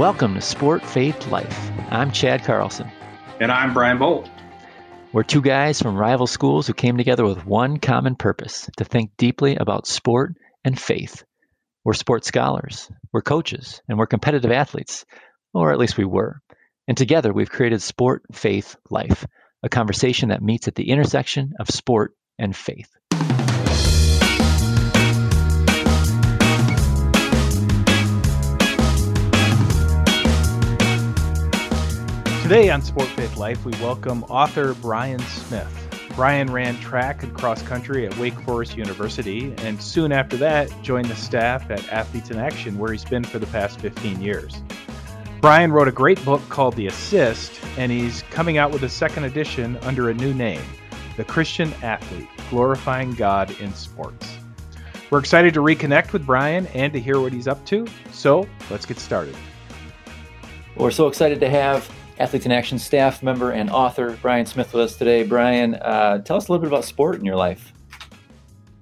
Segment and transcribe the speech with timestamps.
[0.00, 1.70] Welcome to Sport Faith Life.
[1.90, 2.90] I'm Chad Carlson.
[3.38, 4.30] And I'm Brian Bolt.
[5.12, 9.10] We're two guys from rival schools who came together with one common purpose to think
[9.18, 11.22] deeply about sport and faith.
[11.84, 15.04] We're sports scholars, we're coaches, and we're competitive athletes,
[15.52, 16.40] or at least we were.
[16.88, 19.26] And together we've created Sport Faith Life,
[19.62, 22.88] a conversation that meets at the intersection of sport and faith.
[32.50, 36.10] Today on Sport Faith Life, we welcome author Brian Smith.
[36.16, 41.06] Brian ran track and cross country at Wake Forest University, and soon after that, joined
[41.06, 44.64] the staff at Athletes in Action, where he's been for the past 15 years.
[45.40, 49.22] Brian wrote a great book called The Assist, and he's coming out with a second
[49.22, 50.62] edition under a new name
[51.16, 54.38] The Christian Athlete Glorifying God in Sports.
[55.10, 58.86] We're excited to reconnect with Brian and to hear what he's up to, so let's
[58.86, 59.36] get started.
[60.74, 61.88] We're so excited to have
[62.20, 65.22] Athletes in Action staff member and author Brian Smith with us today.
[65.22, 67.72] Brian, uh, tell us a little bit about sport in your life.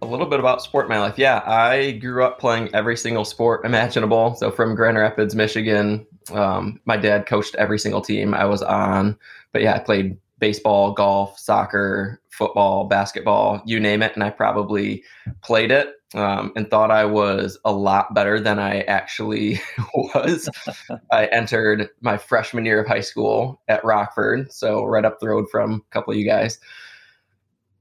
[0.02, 1.16] A little bit about sport in my life.
[1.16, 4.34] Yeah, I grew up playing every single sport imaginable.
[4.34, 9.16] So from Grand Rapids, Michigan, um, my dad coached every single team I was on.
[9.52, 14.14] But yeah, I played baseball, golf, soccer, football, basketball, you name it.
[14.14, 15.04] And I probably
[15.42, 19.60] played it um, and thought I was a lot better than I actually
[19.94, 20.48] was.
[21.12, 25.46] I entered my freshman year of high school at Rockford, so right up the road
[25.50, 26.58] from a couple of you guys,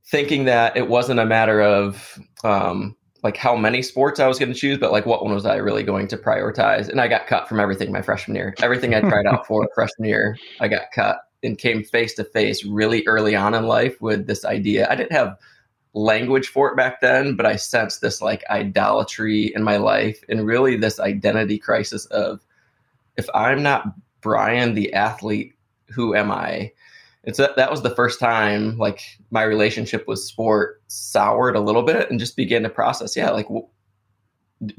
[0.06, 4.54] thinking that it wasn't a matter of um, like how many sports I was going
[4.54, 6.90] to choose, but like what one was I really going to prioritize.
[6.90, 8.54] And I got cut from everything my freshman year.
[8.62, 12.66] Everything I tried out for freshman year, I got cut and came face to face
[12.66, 14.88] really early on in life with this idea.
[14.90, 15.38] I didn't have
[15.98, 20.46] language for it back then, but I sensed this like idolatry in my life and
[20.46, 22.46] really this identity crisis of
[23.18, 23.86] if I'm not
[24.22, 25.56] Brian the athlete,
[25.90, 26.72] who am I?
[27.24, 29.02] And so that was the first time like
[29.32, 33.16] my relationship with sport soured a little bit and just began to process.
[33.16, 33.48] Yeah, like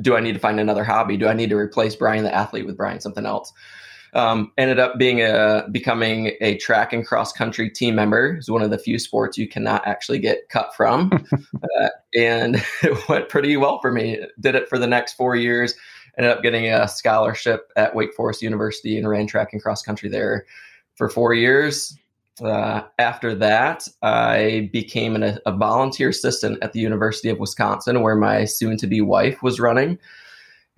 [0.00, 1.16] do I need to find another hobby?
[1.16, 3.53] Do I need to replace Brian the athlete with Brian something else?
[4.14, 8.36] Um, ended up being a becoming a track and cross country team member.
[8.36, 11.12] It's one of the few sports you cannot actually get cut from,
[11.80, 14.20] uh, and it went pretty well for me.
[14.41, 15.74] Did it for the next four years.
[16.16, 20.08] Ended up getting a scholarship at Wake Forest University and ran track and cross country
[20.08, 20.46] there
[20.96, 21.96] for four years.
[22.42, 28.16] Uh, after that, I became an, a volunteer assistant at the University of Wisconsin, where
[28.16, 29.98] my soon-to-be wife was running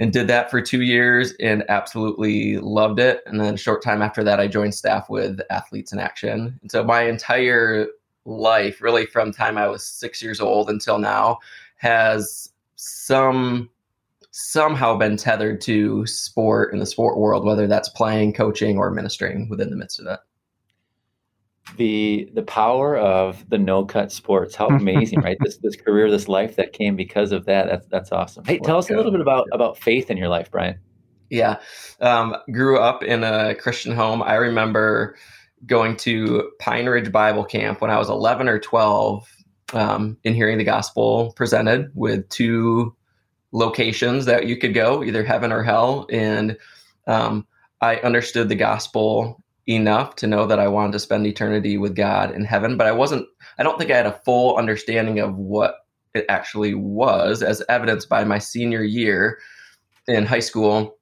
[0.01, 3.23] and did that for two years and absolutely loved it.
[3.27, 6.59] And then a short time after that, I joined staff with Athletes in Action.
[6.63, 7.87] And so my entire
[8.25, 11.39] life, really from time I was six years old until now,
[11.77, 13.69] has some
[14.33, 19.49] somehow been tethered to sport in the sport world, whether that's playing, coaching, or ministering
[19.51, 20.21] within the midst of it
[21.77, 24.55] the the power of the no cut sports.
[24.55, 25.37] How amazing, right?
[25.41, 27.67] This this career, this life that came because of that.
[27.67, 28.45] That's that's awesome.
[28.45, 30.79] Hey, tell us a little bit about about faith in your life, Brian.
[31.31, 31.61] Yeah,
[32.01, 34.23] um, grew up in a Christian home.
[34.23, 35.17] I remember
[35.67, 39.29] going to Pine Ridge Bible Camp when I was 11 or 12,
[39.75, 42.97] um, and hearing the gospel presented with two
[43.53, 46.57] locations that you could go, either heaven or hell, and
[47.07, 47.47] um,
[47.81, 52.33] I understood the gospel enough to know that I wanted to spend eternity with God
[52.33, 53.27] in heaven, but I wasn't,
[53.59, 58.09] I don't think I had a full understanding of what it actually was, as evidenced
[58.09, 59.39] by my senior year
[60.09, 60.97] in high school.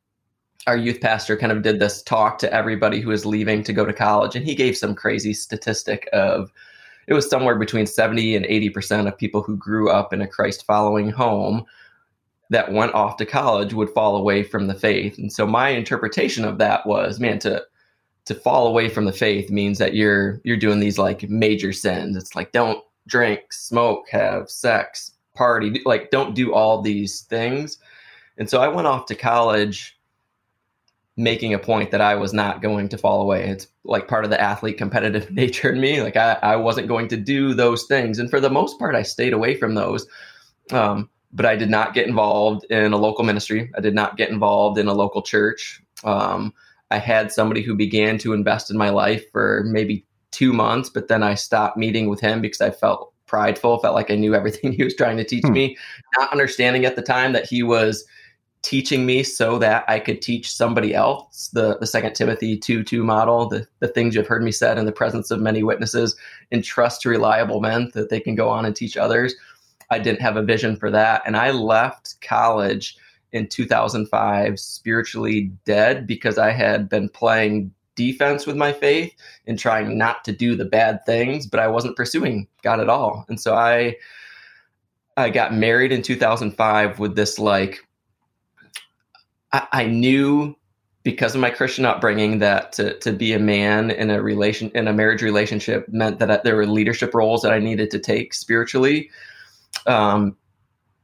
[0.66, 3.86] Our youth pastor kind of did this talk to everybody who was leaving to go
[3.86, 6.52] to college, and he gave some crazy statistic of
[7.06, 10.66] it was somewhere between 70 and 80% of people who grew up in a Christ
[10.66, 11.64] following home
[12.50, 15.16] that went off to college would fall away from the faith.
[15.16, 17.64] And so my interpretation of that was, man, to
[18.28, 22.14] to fall away from the faith means that you're you're doing these like major sins.
[22.14, 27.78] It's like don't drink, smoke, have sex, party, like don't do all these things.
[28.36, 29.98] And so I went off to college
[31.16, 33.48] making a point that I was not going to fall away.
[33.48, 36.02] It's like part of the athlete competitive nature in me.
[36.02, 38.18] Like I, I wasn't going to do those things.
[38.18, 40.06] And for the most part, I stayed away from those.
[40.70, 43.70] Um, but I did not get involved in a local ministry.
[43.76, 45.82] I did not get involved in a local church.
[46.04, 46.52] Um,
[46.90, 51.08] I had somebody who began to invest in my life for maybe two months, but
[51.08, 54.72] then I stopped meeting with him because I felt prideful, felt like I knew everything
[54.76, 55.52] he was trying to teach hmm.
[55.52, 55.76] me,
[56.18, 58.04] not understanding at the time that he was
[58.62, 63.04] teaching me so that I could teach somebody else the, the second Timothy 2 2
[63.04, 66.16] model, the, the things you've heard me said in the presence of many witnesses,
[66.50, 69.34] and trust to reliable men that they can go on and teach others.
[69.90, 71.22] I didn't have a vision for that.
[71.24, 72.96] And I left college
[73.32, 79.12] in 2005 spiritually dead because I had been playing defense with my faith
[79.46, 83.26] and trying not to do the bad things, but I wasn't pursuing God at all.
[83.28, 83.96] And so I
[85.16, 87.84] I got married in 2005 with this like
[89.52, 90.54] I, I knew
[91.02, 94.86] because of my Christian upbringing that to, to be a man in a relation in
[94.86, 99.10] a marriage relationship meant that there were leadership roles that I needed to take spiritually.
[99.86, 100.36] Um,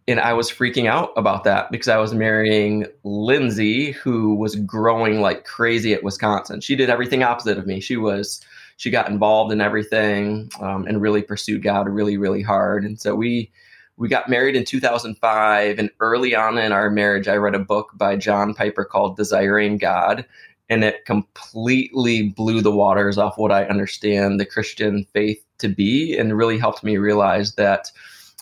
[0.07, 5.21] and I was freaking out about that because I was marrying Lindsay, who was growing
[5.21, 6.61] like crazy at Wisconsin.
[6.61, 7.81] She did everything opposite of me.
[7.81, 8.45] She was
[8.77, 12.85] she got involved in everything um, and really pursued God really really hard.
[12.85, 13.51] And so we
[13.97, 17.91] we got married in 2005 and early on in our marriage i read a book
[17.95, 20.25] by john piper called desiring god
[20.69, 26.17] and it completely blew the waters off what i understand the christian faith to be
[26.17, 27.91] and really helped me realize that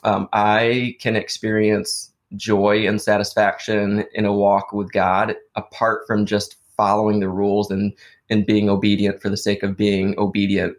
[0.04, 6.56] um, i can experience joy and satisfaction in a walk with god apart from just
[6.76, 7.92] following the rules and
[8.30, 10.76] and being obedient for the sake of being obedient.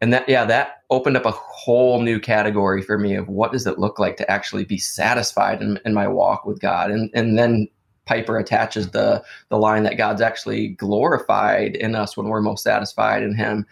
[0.00, 3.66] And that yeah that opened up a whole new category for me of what does
[3.66, 6.90] it look like to actually be satisfied in, in my walk with god?
[6.90, 7.68] And and then
[8.06, 13.22] piper attaches the the line that god's actually glorified in us when we're most satisfied
[13.22, 13.66] in him.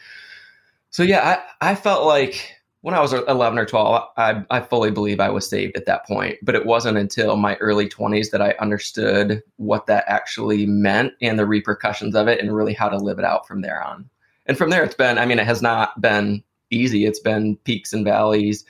[0.91, 4.91] So yeah i i felt like when i was 11 or 12 i i fully
[4.91, 8.43] believe i was saved at that point but it wasn't until my early 20s that
[8.43, 12.99] i understood what that actually meant and the repercussions of it and really how to
[12.99, 14.09] live it out from there on.
[14.47, 17.07] And from there it's been i mean it has not been easy.
[17.07, 18.65] It's been peaks and valleys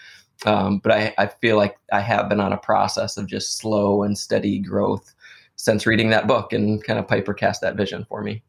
[0.46, 4.04] um, but I, I feel like i have been on a process of just slow
[4.04, 5.12] and steady growth
[5.56, 8.44] since reading that book and kind of piper cast that vision for me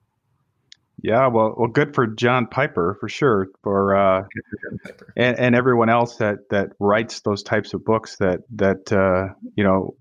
[1.03, 5.89] yeah well well good for john piper for sure for uh for and, and everyone
[5.89, 9.95] else that that writes those types of books that that uh you know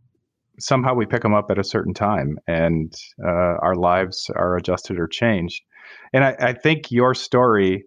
[0.59, 2.95] somehow we pick them up at a certain time and
[3.25, 5.63] uh, our lives are adjusted or changed.
[6.13, 7.85] And I, I think your story,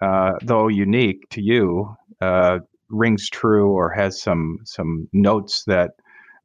[0.00, 5.92] uh, though unique to you, uh, rings true or has some some notes that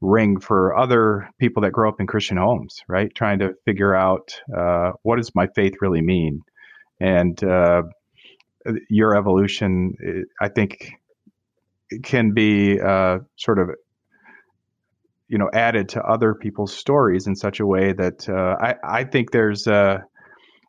[0.02, 3.14] ring for other people that grow up in Christian homes, right?
[3.14, 6.42] Trying to figure out uh, what does my faith really mean,
[7.00, 7.84] and uh,
[8.90, 9.94] your evolution,
[10.42, 10.92] I think,
[12.04, 13.70] can be uh, sort of
[15.28, 19.04] you know added to other people's stories in such a way that uh, I I
[19.04, 20.04] think there's a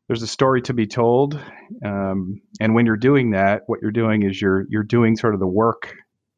[0.08, 1.40] there's a story to be told,
[1.84, 5.40] um, and when you're doing that, what you're doing is you're you're doing sort of
[5.40, 5.94] the work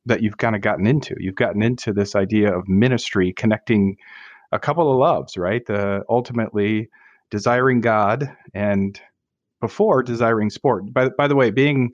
[0.06, 1.14] that you've kind of gotten into.
[1.18, 3.96] You've gotten into this idea of ministry, connecting
[4.50, 5.64] a couple of loves, right?
[5.64, 6.88] The ultimately
[7.30, 9.00] desiring God and
[9.60, 10.92] before desiring sport.
[10.92, 11.92] By by the way, being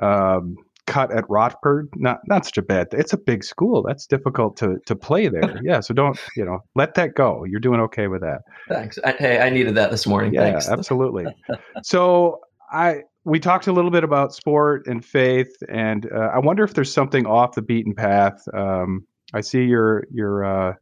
[0.00, 2.88] um, cut at Rockford, not not such a bad.
[2.92, 3.82] It's a big school.
[3.82, 5.60] That's difficult to to play there.
[5.62, 7.44] yeah, so don't you know let that go.
[7.44, 8.42] You're doing okay with that.
[8.68, 8.98] Thanks.
[9.04, 10.32] I, hey, I needed that this morning.
[10.32, 10.68] Yeah, Thanks.
[10.68, 11.26] absolutely.
[11.82, 12.40] so
[12.70, 16.74] I we talked a little bit about sport and faith, and uh, I wonder if
[16.74, 18.46] there's something off the beaten path.
[18.52, 20.74] Um, I see your your uh,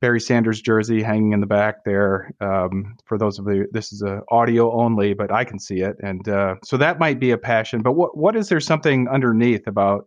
[0.00, 2.30] Barry Sanders jersey hanging in the back there.
[2.40, 5.96] Um, for those of you, this is a audio only, but I can see it,
[6.00, 7.80] and uh, so that might be a passion.
[7.80, 10.06] But what what is there something underneath about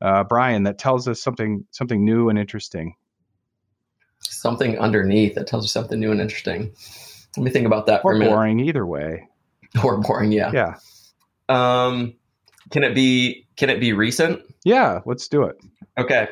[0.00, 2.96] uh, Brian that tells us something something new and interesting?
[4.20, 6.74] Something underneath that tells you something new and interesting.
[7.36, 8.32] Let me think about that or for a minute.
[8.32, 9.28] boring either way.
[9.84, 10.50] Or boring, yeah.
[10.52, 10.74] Yeah.
[11.48, 12.14] Um,
[12.70, 13.46] can it be?
[13.56, 14.42] Can it be recent?
[14.64, 15.00] Yeah.
[15.04, 15.56] Let's do it.
[15.98, 16.28] Okay.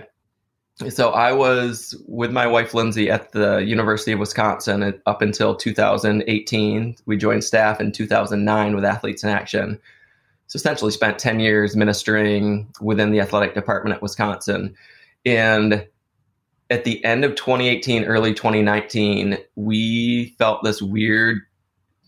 [0.90, 6.96] So I was with my wife Lindsay at the University of Wisconsin up until 2018.
[7.06, 9.78] We joined staff in 2009 with Athletes in Action.
[10.48, 14.76] So essentially spent 10 years ministering within the athletic department at Wisconsin.
[15.24, 15.86] And
[16.68, 21.40] at the end of 2018, early 2019, we felt this weird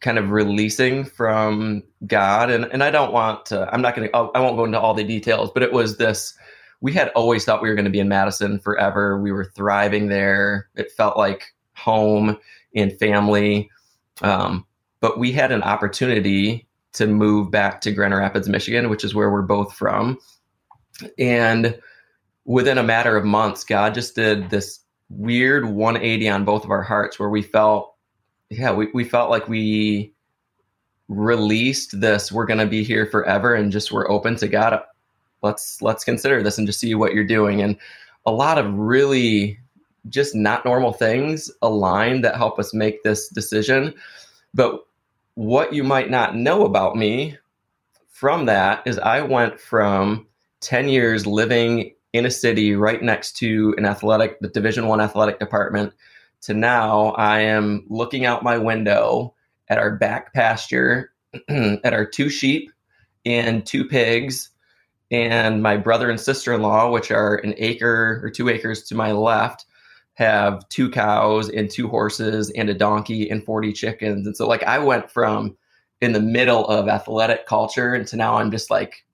[0.00, 2.50] kind of releasing from God.
[2.50, 4.94] And, and I don't want to, I'm not going to, I won't go into all
[4.94, 6.34] the details, but it was this
[6.80, 9.20] we had always thought we were going to be in Madison forever.
[9.20, 10.68] We were thriving there.
[10.76, 12.38] It felt like home
[12.74, 13.70] and family.
[14.22, 14.64] Um,
[15.00, 19.30] but we had an opportunity to move back to Grand Rapids, Michigan, which is where
[19.30, 20.18] we're both from.
[21.18, 21.78] And
[22.44, 26.82] within a matter of months, God just did this weird 180 on both of our
[26.82, 27.94] hearts where we felt,
[28.50, 30.12] yeah, we, we felt like we
[31.08, 34.80] released this, we're going to be here forever and just we're open to God.
[35.42, 37.62] Let's let's consider this and just see what you're doing.
[37.62, 37.76] And
[38.26, 39.58] a lot of really
[40.08, 43.94] just not normal things align that help us make this decision.
[44.54, 44.84] But
[45.34, 47.36] what you might not know about me
[48.08, 50.26] from that is i went from
[50.60, 55.38] 10 years living in a city right next to an athletic, the Division One athletic
[55.38, 55.92] department,
[56.42, 59.34] to now I am looking out my window
[59.68, 61.12] at our back pasture,
[61.48, 62.70] at our two sheep
[63.24, 64.50] and two pigs,
[65.10, 68.94] and my brother and sister in law, which are an acre or two acres to
[68.94, 69.66] my left,
[70.14, 74.26] have two cows and two horses and a donkey and 40 chickens.
[74.26, 75.56] And so, like, I went from
[76.00, 79.04] in the middle of athletic culture and to now I'm just like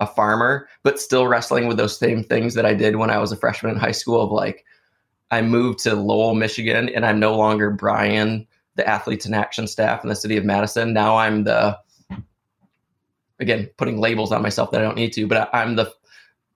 [0.00, 3.32] a farmer, but still wrestling with those same things that I did when I was
[3.32, 4.64] a freshman in high school of like,
[5.30, 10.02] I moved to Lowell, Michigan, and I'm no longer Brian, the athletes in action staff
[10.02, 10.92] in the city of Madison.
[10.92, 11.78] Now I'm the
[13.38, 15.92] again putting labels on myself that I don't need to, but I'm the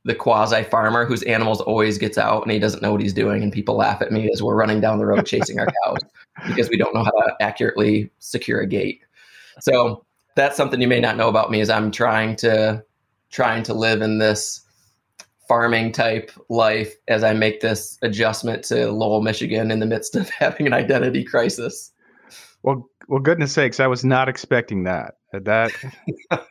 [0.04, 3.42] the quasi farmer whose animals always gets out and he doesn't know what he's doing,
[3.42, 5.98] and people laugh at me as we're running down the road chasing our cows
[6.46, 9.02] because we don't know how to accurately secure a gate.
[9.60, 10.04] So
[10.36, 12.84] that's something you may not know about me is I'm trying to
[13.30, 14.62] trying to live in this
[15.50, 20.30] farming type life as I make this adjustment to Lowell, Michigan in the midst of
[20.38, 21.90] having an identity crisis.
[22.62, 25.14] Well, well, goodness sakes, I was not expecting that.
[25.33, 25.73] That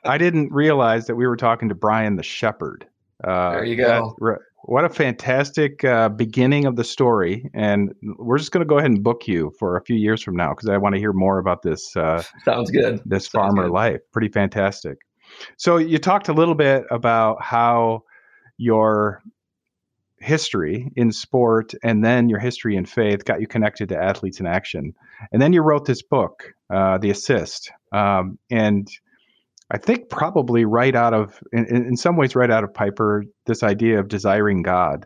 [0.03, 2.85] I didn't realize that we were talking to Brian the Shepherd.
[3.23, 4.17] Uh, there you go.
[4.19, 8.79] That, what a fantastic uh, beginning of the story, and we're just going to go
[8.79, 11.13] ahead and book you for a few years from now because I want to hear
[11.13, 11.95] more about this.
[11.95, 13.01] Uh, Sounds good.
[13.05, 13.71] This Sounds farmer good.
[13.71, 14.97] life, pretty fantastic.
[15.55, 18.03] So you talked a little bit about how
[18.59, 19.23] your
[20.19, 24.45] history in sport and then your history in faith got you connected to athletes in
[24.45, 24.93] action.
[25.31, 28.87] And then you wrote this book uh, the assist um, and
[29.71, 33.63] i think probably right out of in, in some ways right out of piper this
[33.63, 35.05] idea of desiring god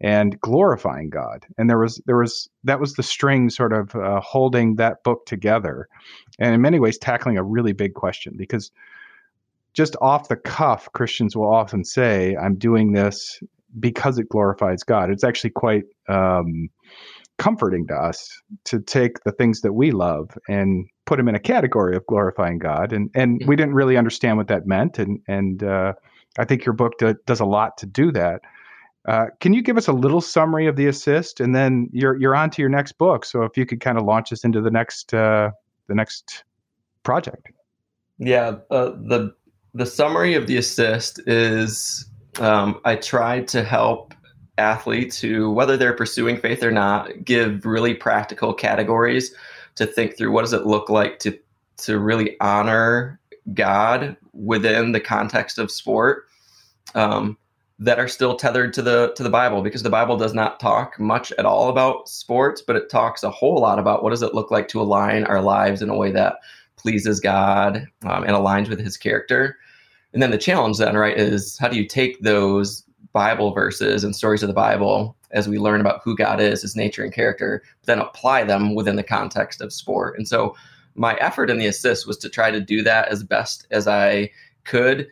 [0.00, 1.46] and glorifying god.
[1.56, 5.24] And there was there was that was the string sort of uh, holding that book
[5.26, 5.88] together
[6.38, 8.70] and in many ways tackling a really big question because
[9.74, 13.40] just off the cuff, Christians will often say, I'm doing this
[13.78, 15.10] because it glorifies God.
[15.10, 16.68] It's actually quite um,
[17.38, 18.30] comforting to us
[18.66, 22.58] to take the things that we love and put them in a category of glorifying
[22.58, 22.92] God.
[22.92, 24.98] And and we didn't really understand what that meant.
[24.98, 25.94] And and uh,
[26.38, 28.42] I think your book do, does a lot to do that.
[29.06, 32.36] Uh, can you give us a little summary of the assist, and then you're you're
[32.36, 33.24] on to your next book.
[33.24, 35.50] So if you could kind of launch us into the next uh,
[35.88, 36.44] the next
[37.02, 37.48] project.
[38.18, 39.34] Yeah, uh, the
[39.74, 42.08] the summary of the assist is
[42.40, 44.14] um, I tried to help
[44.56, 49.34] athletes who, whether they're pursuing faith or not, give really practical categories
[49.74, 51.36] to think through what does it look like to
[51.76, 53.18] to really honor
[53.52, 56.26] God within the context of sport
[56.94, 57.36] um,
[57.80, 61.00] that are still tethered to the to the Bible because the Bible does not talk
[61.00, 64.34] much at all about sports, but it talks a whole lot about what does it
[64.34, 66.36] look like to align our lives in a way that
[66.84, 69.56] pleases God um, and aligns with His character.
[70.12, 74.14] And then the challenge then, right, is how do you take those Bible verses and
[74.14, 77.62] stories of the Bible as we learn about who God is, his nature and character,
[77.84, 80.18] then apply them within the context of sport.
[80.18, 80.54] And so
[80.94, 84.30] my effort in the assist was to try to do that as best as I
[84.64, 85.08] could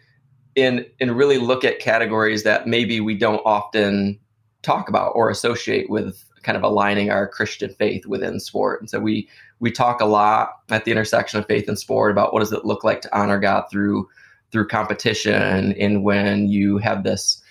[0.54, 4.20] in and really look at categories that maybe we don't often
[4.60, 8.80] talk about or associate with kind of aligning our Christian faith within sport.
[8.80, 9.28] And so we
[9.60, 12.64] we talk a lot at the intersection of faith and sport about what does it
[12.64, 14.08] look like to honor God through
[14.52, 17.42] through competition and when you have this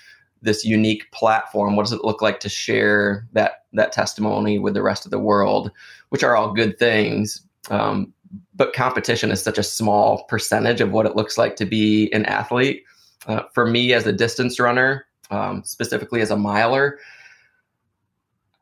[0.43, 4.81] this unique platform what does it look like to share that that testimony with the
[4.81, 5.71] rest of the world
[6.09, 8.13] which are all good things um,
[8.55, 12.25] but competition is such a small percentage of what it looks like to be an
[12.25, 12.83] athlete
[13.27, 16.99] uh, for me as a distance runner um, specifically as a miler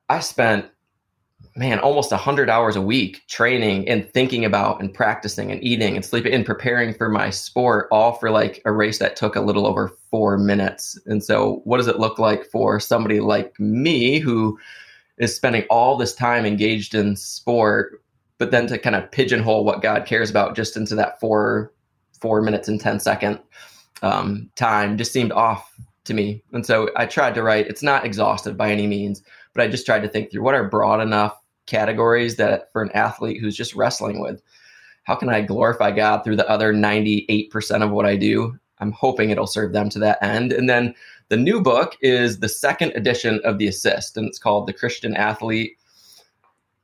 [0.10, 0.66] i spent
[1.56, 6.06] man, almost 100 hours a week training and thinking about and practicing and eating and
[6.06, 9.68] sleeping and preparing for my sport, all for like a race that took a little
[9.68, 10.98] over four minutes.
[11.06, 14.58] And so, what does it look like for somebody like me who
[15.18, 18.02] is spending all this time engaged in sport,
[18.38, 21.74] but then to kind of pigeonhole what God cares about just into that four
[22.22, 23.40] four minutes and 10 second
[24.02, 25.74] um, time just seemed off
[26.04, 26.44] to me.
[26.52, 29.86] And so I tried to write, it's not exhaustive by any means, but I just
[29.86, 33.76] tried to think through what are broad enough categories that for an athlete who's just
[33.76, 34.42] wrestling with,
[35.04, 38.58] how can I glorify God through the other 98% of what I do?
[38.80, 40.54] I'm hoping it'll serve them to that end.
[40.54, 40.94] And then
[41.30, 45.16] the new book is the second edition of The Assist, and it's called The Christian
[45.16, 45.78] Athlete.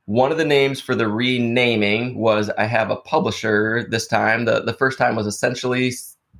[0.04, 4.44] One of the names for the renaming was I have a publisher this time.
[4.44, 5.92] The, the first time was essentially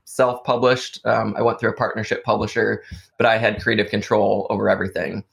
[0.04, 1.04] self published.
[1.04, 2.84] Um, I went through a partnership publisher,
[3.16, 5.24] but I had creative control over everything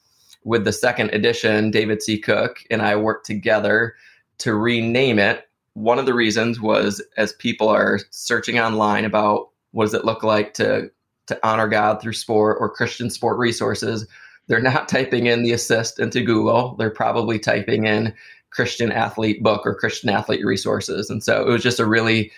[0.44, 2.18] with the second edition, David C.
[2.18, 3.94] Cook and I worked together
[4.38, 5.48] to rename it.
[5.72, 10.22] One of the reasons was as people are searching online about what does it look
[10.22, 10.90] like to
[11.26, 14.06] to honor God through sport or Christian sport resources,
[14.46, 16.74] they're not typing in the assist into Google.
[16.76, 18.14] They're probably typing in
[18.50, 21.10] Christian athlete book or Christian athlete resources.
[21.10, 22.30] And so it was just a really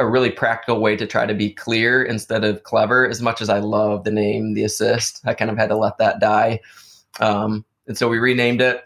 [0.00, 3.08] a really practical way to try to be clear instead of clever.
[3.08, 5.98] As much as I love the name The Assist, I kind of had to let
[5.98, 6.60] that die.
[7.20, 8.84] Um, and so we renamed it.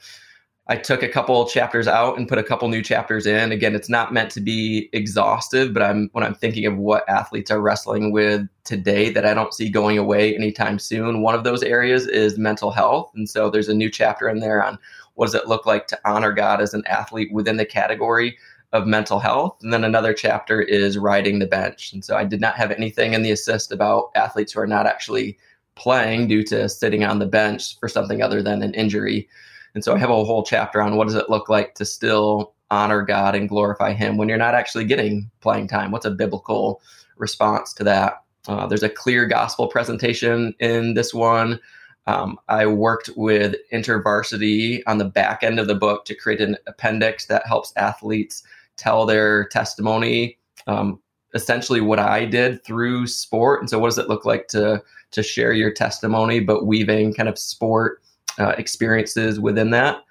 [0.71, 3.53] I took a couple chapters out and put a couple new chapters in.
[3.53, 7.51] Again, it's not meant to be exhaustive, but I'm when I'm thinking of what athletes
[7.51, 11.23] are wrestling with today that I don't see going away anytime soon.
[11.23, 14.63] One of those areas is mental health, and so there's a new chapter in there
[14.63, 14.79] on
[15.15, 18.37] what does it look like to honor God as an athlete within the category
[18.73, 19.57] of mental health.
[19.63, 21.95] And then another chapter is riding the bench.
[21.95, 24.87] And so I did not have anything in the assist about athletes who are not
[24.87, 25.39] actually
[25.79, 29.29] playing due to sitting on the bench for something other than an injury.
[29.75, 32.55] And so I have a whole chapter on what does it look like to still
[32.71, 35.91] honor God and glorify Him when you're not actually getting playing time.
[35.91, 36.81] What's a biblical
[37.17, 38.23] response to that?
[38.47, 41.61] Uh, there's a clear gospel presentation in this one.
[42.07, 46.57] Um, I worked with InterVarsity on the back end of the book to create an
[46.67, 48.43] appendix that helps athletes
[48.77, 50.39] tell their testimony.
[50.67, 51.01] Um,
[51.35, 55.23] essentially, what I did through sport, and so what does it look like to to
[55.23, 58.03] share your testimony, but weaving kind of sport
[58.39, 60.03] uh, experiences within that.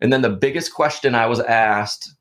[0.00, 2.14] And then the biggest question I was asked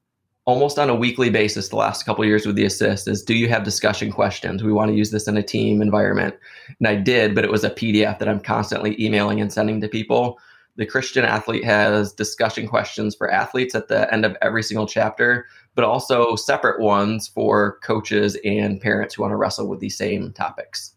[0.45, 3.47] almost on a weekly basis the last couple years with the assist is do you
[3.47, 4.63] have discussion questions?
[4.63, 6.35] We want to use this in a team environment.
[6.79, 9.87] And i did but it was a pdf that i'm constantly emailing and sending to
[9.87, 10.39] people.
[10.75, 15.45] The christian athlete has discussion questions for athletes at the end of every single chapter
[15.75, 20.33] but also separate ones for coaches and parents who want to wrestle with these same
[20.33, 20.93] topics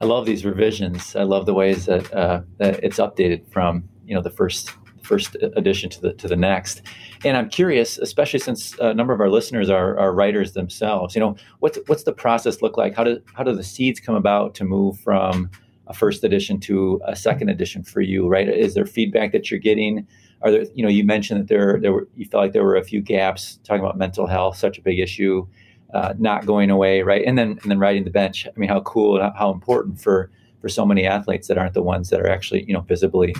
[0.00, 1.16] I love these revisions.
[1.16, 4.70] I love the ways that, uh, that it's updated from you know the first
[5.02, 6.82] first edition to the to the next.
[7.24, 11.14] And I'm curious, especially since a number of our listeners are, are writers themselves.
[11.14, 12.94] You know, what's what's the process look like?
[12.94, 15.50] How do how do the seeds come about to move from
[15.86, 18.28] a first edition to a second edition for you?
[18.28, 18.48] Right?
[18.48, 20.06] Is there feedback that you're getting?
[20.42, 22.76] Are there you know you mentioned that there there were you felt like there were
[22.76, 25.46] a few gaps talking about mental health, such a big issue
[25.94, 27.24] uh, not going away, right?
[27.24, 28.46] And then and then riding the bench.
[28.46, 31.82] I mean, how cool and how important for for so many athletes that aren't the
[31.82, 33.34] ones that are actually you know visibly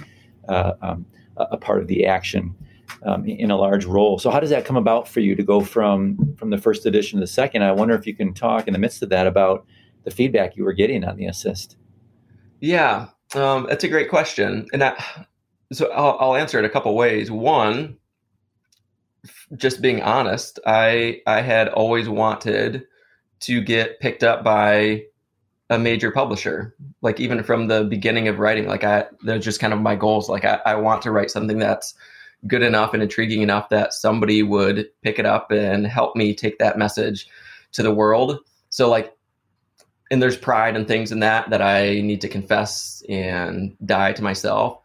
[0.48, 1.06] uh, um,
[1.37, 2.54] a part of the action
[3.04, 4.18] um, in a large role.
[4.18, 7.18] So how does that come about for you to go from from the first edition
[7.18, 7.62] to the second?
[7.62, 9.66] I wonder if you can talk in the midst of that about
[10.04, 11.76] the feedback you were getting on the assist.
[12.61, 15.26] Yeah, um, that's a great question, and that,
[15.72, 17.30] so I'll, I'll answer it a couple ways.
[17.30, 17.98] One,
[19.56, 22.87] just being honest, I I had always wanted
[23.40, 25.04] to get picked up by
[25.70, 26.74] a major publisher.
[27.02, 30.28] Like even from the beginning of writing, like I they're just kind of my goals.
[30.28, 31.94] Like I, I want to write something that's
[32.46, 36.59] good enough and intriguing enough that somebody would pick it up and help me take
[36.59, 37.28] that message
[37.72, 38.38] to the world.
[38.70, 39.12] So like
[40.11, 44.22] and there's pride and things in that that I need to confess and die to
[44.22, 44.80] myself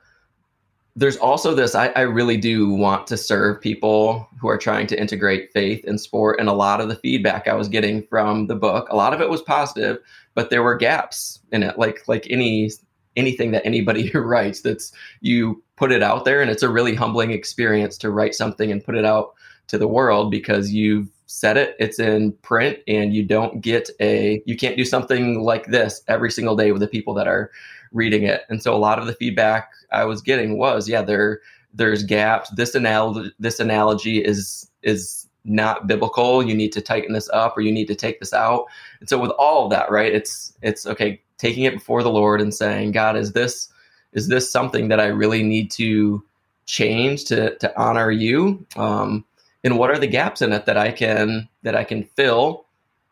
[0.96, 5.00] there's also this I, I, really do want to serve people who are trying to
[5.00, 8.56] integrate faith and sport and a lot of the feedback i was getting from the
[8.56, 10.00] book a lot of it was positive
[10.34, 12.70] but there were gaps in it like like any
[13.16, 16.96] anything that anybody who writes that's you put it out there and it's a really
[16.96, 19.34] humbling experience to write something and put it out
[19.68, 24.44] to the world because you've said it it's in print and you don't get a
[24.46, 27.50] you can't do something like this every single day with the people that are
[27.92, 31.42] reading it and so a lot of the feedback I was getting was, yeah, there
[31.74, 32.50] there's gaps.
[32.52, 36.44] This analogy this analogy is is not biblical.
[36.44, 38.66] You need to tighten this up or you need to take this out.
[39.00, 42.42] And so with all of that, right, it's it's okay, taking it before the Lord
[42.42, 43.70] and saying, God, is this
[44.14, 46.24] is this something that I really need to
[46.66, 48.66] change to to honor you?
[48.76, 49.26] Um,
[49.64, 52.66] and what are the gaps in it that I can that I can fill?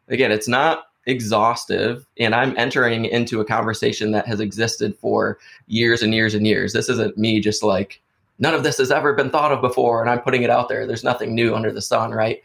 [0.08, 6.02] Again, it's not exhaustive and i'm entering into a conversation that has existed for years
[6.02, 6.74] and years and years.
[6.74, 8.02] This isn't me just like
[8.38, 10.86] none of this has ever been thought of before and i'm putting it out there.
[10.86, 12.42] There's nothing new under the sun right?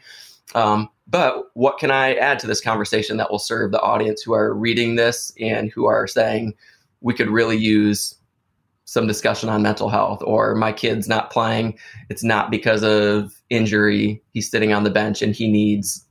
[0.53, 4.33] Um, but what can i add to this conversation that will serve the audience who
[4.33, 6.55] are reading this and who are saying
[7.01, 8.15] we could really use
[8.85, 11.77] some discussion on mental health or my kid's not playing.
[12.09, 14.21] It's not because of injury.
[14.31, 16.04] He's sitting on the bench and he needs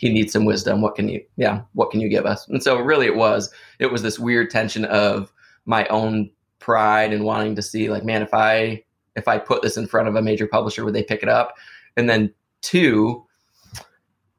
[0.00, 0.80] he needs some wisdom.
[0.80, 2.48] What can you, yeah, what can you give us?
[2.48, 5.30] And so really it was, it was this weird tension of
[5.66, 8.82] my own pride and wanting to see like, man, if I,
[9.14, 11.54] if I put this in front of a major publisher, would they pick it up?
[11.98, 12.32] And then
[12.62, 13.26] two,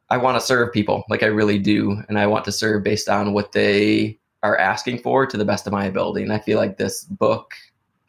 [0.09, 2.01] I want to serve people like I really do.
[2.09, 5.67] And I want to serve based on what they are asking for to the best
[5.67, 6.23] of my ability.
[6.23, 7.53] And I feel like this book,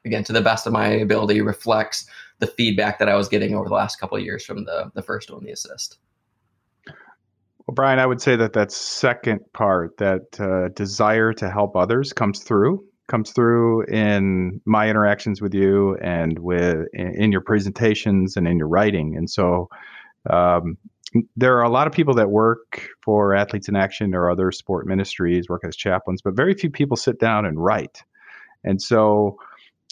[0.06, 2.06] again, to the best of my ability, reflects
[2.38, 5.02] the feedback that I was getting over the last couple of years from the the
[5.02, 5.98] first one, the assist.
[7.66, 12.12] Well, Brian, I would say that that second part, that uh, desire to help others,
[12.12, 18.48] comes through comes through in my interactions with you and with in your presentations and
[18.48, 19.16] in your writing.
[19.16, 19.68] And so
[20.30, 20.78] um,
[21.36, 24.86] there are a lot of people that work for Athletes in Action or other sport
[24.86, 28.02] ministries, work as chaplains, but very few people sit down and write.
[28.64, 29.36] And so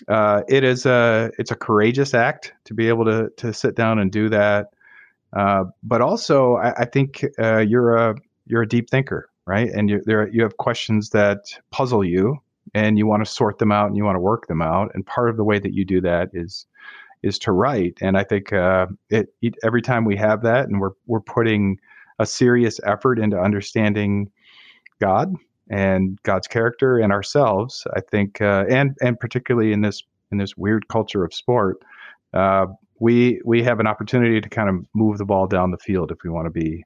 [0.08, 3.98] uh, it is a it's a courageous act to be able to to sit down
[3.98, 4.68] and do that.
[5.32, 8.14] Uh, but also, I, I think uh, you're a
[8.46, 9.70] you're a deep thinker, right?
[9.70, 12.38] And you there you have questions that puzzle you,
[12.74, 14.90] and you want to sort them out and you want to work them out.
[14.94, 16.66] And part of the way that you do that is
[17.22, 17.98] is to write.
[18.00, 21.78] And I think uh, it, it, every time we have that, and we're we're putting
[22.18, 24.30] a serious effort into understanding
[25.00, 25.34] God
[25.70, 27.86] and God's character and ourselves.
[27.94, 31.78] I think, uh, and and particularly in this in this weird culture of sport,
[32.34, 32.66] uh,
[33.00, 36.18] we we have an opportunity to kind of move the ball down the field if
[36.22, 36.84] we want to be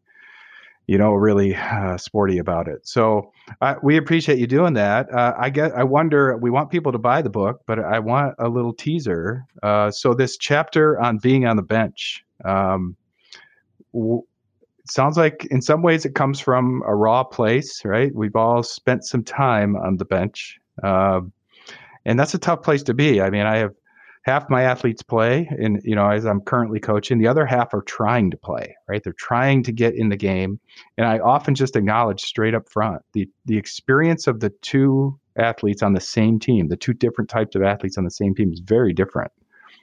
[0.87, 2.87] you know, really uh, sporty about it.
[2.87, 5.12] So uh, we appreciate you doing that.
[5.12, 5.72] Uh, I get.
[5.72, 6.37] I wonder.
[6.37, 9.44] We want people to buy the book, but I want a little teaser.
[9.62, 12.96] Uh, so this chapter on being on the bench um,
[13.94, 14.22] w-
[14.87, 18.14] sounds like, in some ways, it comes from a raw place, right?
[18.14, 21.33] We've all spent some time on the bench, um,
[22.05, 23.22] and that's a tough place to be.
[23.22, 23.72] I mean, I have
[24.24, 27.82] half my athletes play and you know as i'm currently coaching the other half are
[27.82, 29.02] trying to play right?
[29.02, 30.60] They're trying to get in the game.
[30.98, 35.82] And i often just acknowledge straight up front the the experience of the two athletes
[35.82, 38.60] on the same team the two different types of athletes on the same team is
[38.60, 39.32] very different.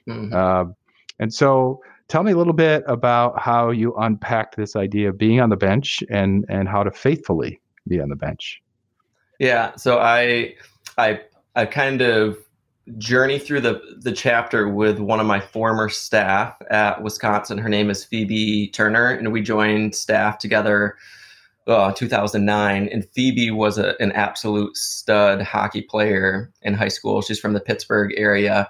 [0.08, 0.34] Mm-hmm.
[0.34, 0.72] uh,
[1.20, 5.40] and so tell me a little bit about how you unpacked this idea of being
[5.40, 8.62] on the bench and and how to faithfully be on the bench.
[9.38, 10.54] Yeah so i
[10.98, 11.20] i
[11.54, 12.38] i kind of
[12.98, 17.58] journey through the the chapter with one of my former staff at Wisconsin.
[17.58, 20.96] Her name is Phoebe Turner, and we joined staff together
[21.66, 22.88] uh, 2009.
[22.88, 27.22] And Phoebe was a, an absolute stud hockey player in high school.
[27.22, 28.68] She's from the Pittsburgh area,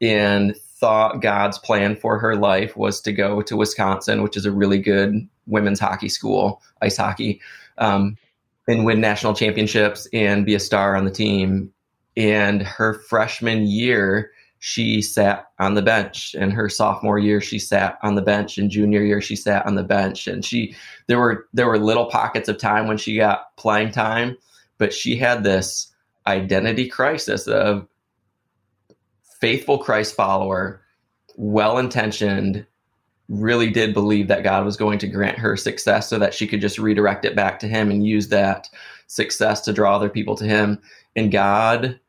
[0.00, 4.52] and thought God's plan for her life was to go to Wisconsin, which is a
[4.52, 7.40] really good women's hockey school, ice hockey,
[7.78, 8.16] um,
[8.68, 11.72] and win national championships and be a star on the team
[12.18, 16.34] and her freshman year, she sat on the bench.
[16.36, 18.58] And her sophomore year, she sat on the bench.
[18.58, 20.26] And junior year, she sat on the bench.
[20.26, 20.74] And she
[21.06, 24.36] there were there were little pockets of time when she got playing time,
[24.78, 25.94] but she had this
[26.26, 27.86] identity crisis of
[29.40, 30.82] faithful Christ follower,
[31.36, 32.66] well intentioned,
[33.28, 36.60] really did believe that God was going to grant her success so that she could
[36.60, 38.68] just redirect it back to Him and use that
[39.06, 40.80] success to draw other people to Him.
[41.14, 42.00] And God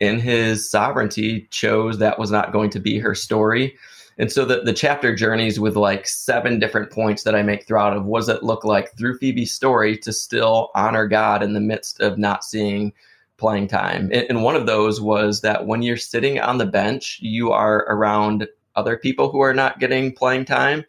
[0.00, 3.76] in his sovereignty chose that was not going to be her story.
[4.18, 7.96] And so the, the chapter journeys with like seven different points that i make throughout
[7.96, 11.60] of what does it look like through phoebe's story to still honor god in the
[11.60, 12.92] midst of not seeing
[13.36, 14.10] playing time.
[14.12, 17.78] And, and one of those was that when you're sitting on the bench you are
[17.88, 20.84] around other people who are not getting playing time.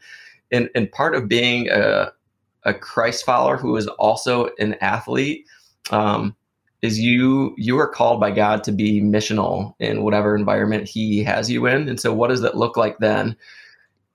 [0.51, 2.11] And, and part of being a,
[2.63, 5.45] a christ follower who is also an athlete
[5.91, 6.35] um,
[6.85, 11.49] is you you are called by God to be missional in whatever environment He has
[11.49, 11.89] you in.
[11.89, 13.35] And so, what does that look like then?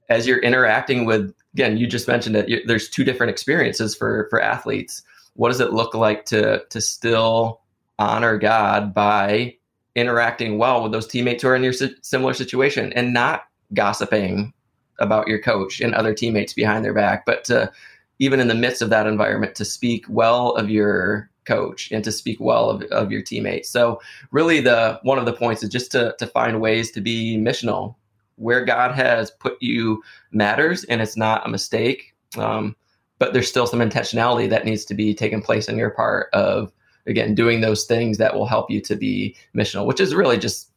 [0.08, 2.66] As you're interacting with, again, you just mentioned it.
[2.66, 5.02] There's two different experiences for for athletes.
[5.34, 7.60] What does it look like to to still
[7.98, 9.56] honor God by
[9.96, 13.42] interacting well with those teammates who are in your similar situation and not
[13.74, 14.52] gossiping
[15.00, 17.70] about your coach and other teammates behind their back, but to
[18.18, 22.12] even in the midst of that environment to speak well of your coach and to
[22.12, 23.68] speak well of, of your teammates.
[23.70, 27.36] So really the one of the points is just to, to find ways to be
[27.38, 27.96] missional.
[28.36, 32.14] Where God has put you matters and it's not a mistake.
[32.38, 32.74] Um,
[33.18, 36.72] but there's still some intentionality that needs to be taken place on your part of
[37.06, 40.70] again doing those things that will help you to be missional, which is really just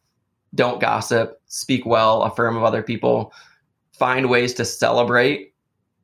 [0.54, 3.32] don't gossip, speak well, affirm of other people,
[3.92, 5.53] find ways to celebrate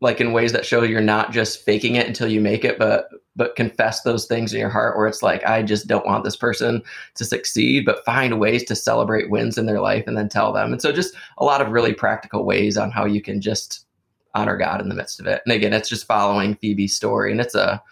[0.00, 3.08] like in ways that show you're not just faking it until you make it, but
[3.36, 6.36] but confess those things in your heart where it's like I just don't want this
[6.36, 6.82] person
[7.14, 10.72] to succeed, but find ways to celebrate wins in their life and then tell them.
[10.72, 13.86] And so just a lot of really practical ways on how you can just
[14.34, 15.42] honor God in the midst of it.
[15.44, 17.82] And again, it's just following Phoebe's story and it's a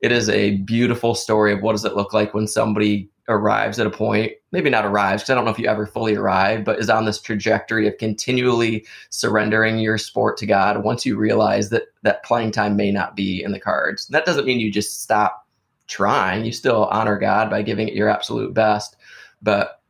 [0.00, 3.86] it is a beautiful story of what does it look like when somebody arrives at
[3.86, 6.78] a point, maybe not arrives, because I don't know if you ever fully arrive, but
[6.78, 11.84] is on this trajectory of continually surrendering your sport to God once you realize that
[12.02, 14.06] that playing time may not be in the cards.
[14.08, 15.46] that doesn't mean you just stop
[15.86, 16.44] trying.
[16.44, 18.96] You still honor God by giving it your absolute best.
[19.42, 19.80] But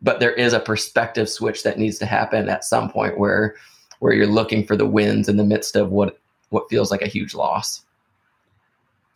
[0.00, 3.56] but there is a perspective switch that needs to happen at some point where
[3.98, 6.18] where you're looking for the wins in the midst of what
[6.50, 7.84] what feels like a huge loss.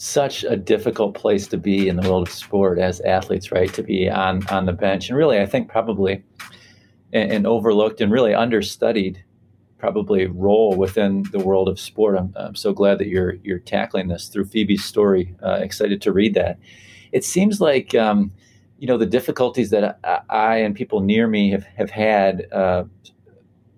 [0.03, 3.73] Such a difficult place to be in the world of sport as athletes, right?
[3.75, 6.25] To be on on the bench, and really, I think probably
[7.13, 9.23] an, an overlooked and really understudied
[9.79, 12.19] probably role within the world of sport.
[12.19, 15.37] I'm, I'm so glad that you're you're tackling this through Phoebe's story.
[15.41, 16.59] Uh, excited to read that.
[17.13, 18.33] It seems like um,
[18.81, 22.85] you know the difficulties that I, I, and people near me have have had uh,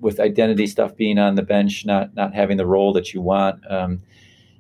[0.01, 3.61] with identity stuff, being on the bench, not not having the role that you want.
[3.71, 4.01] Um,